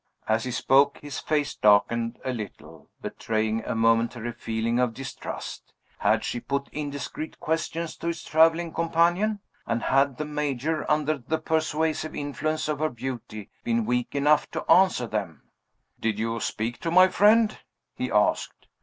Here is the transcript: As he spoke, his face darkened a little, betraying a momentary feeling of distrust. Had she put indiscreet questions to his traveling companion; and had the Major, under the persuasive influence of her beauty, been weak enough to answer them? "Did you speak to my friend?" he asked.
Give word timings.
As 0.27 0.45
he 0.45 0.49
spoke, 0.51 0.97
his 0.97 1.19
face 1.19 1.53
darkened 1.53 2.17
a 2.25 2.33
little, 2.33 2.89
betraying 3.03 3.63
a 3.63 3.75
momentary 3.75 4.31
feeling 4.31 4.79
of 4.79 4.95
distrust. 4.95 5.73
Had 5.99 6.23
she 6.23 6.39
put 6.39 6.67
indiscreet 6.71 7.39
questions 7.39 7.95
to 7.97 8.07
his 8.07 8.23
traveling 8.23 8.73
companion; 8.73 9.41
and 9.67 9.83
had 9.83 10.17
the 10.17 10.25
Major, 10.25 10.89
under 10.89 11.19
the 11.19 11.37
persuasive 11.37 12.15
influence 12.15 12.67
of 12.67 12.79
her 12.79 12.89
beauty, 12.89 13.51
been 13.63 13.85
weak 13.85 14.15
enough 14.15 14.49
to 14.49 14.67
answer 14.71 15.05
them? 15.05 15.43
"Did 15.99 16.17
you 16.17 16.39
speak 16.39 16.79
to 16.79 16.89
my 16.89 17.07
friend?" 17.07 17.59
he 17.95 18.09
asked. 18.11 18.65